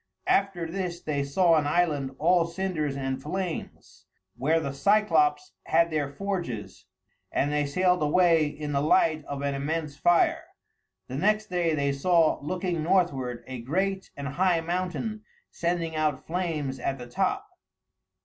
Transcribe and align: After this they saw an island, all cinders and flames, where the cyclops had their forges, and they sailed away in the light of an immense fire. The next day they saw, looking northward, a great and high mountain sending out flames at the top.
After 0.25 0.65
this 0.65 0.99
they 0.99 1.23
saw 1.23 1.57
an 1.57 1.67
island, 1.67 2.15
all 2.17 2.45
cinders 2.47 2.97
and 2.97 3.21
flames, 3.21 4.07
where 4.35 4.59
the 4.59 4.73
cyclops 4.73 5.51
had 5.67 5.91
their 5.91 6.09
forges, 6.09 6.87
and 7.31 7.51
they 7.53 7.67
sailed 7.67 8.01
away 8.01 8.47
in 8.47 8.71
the 8.71 8.81
light 8.81 9.23
of 9.25 9.43
an 9.43 9.53
immense 9.53 9.95
fire. 9.95 10.45
The 11.07 11.17
next 11.17 11.51
day 11.51 11.75
they 11.75 11.91
saw, 11.91 12.39
looking 12.41 12.81
northward, 12.81 13.43
a 13.45 13.61
great 13.61 14.09
and 14.17 14.27
high 14.29 14.59
mountain 14.61 15.21
sending 15.51 15.95
out 15.95 16.25
flames 16.25 16.79
at 16.79 16.97
the 16.97 17.05
top. 17.05 17.47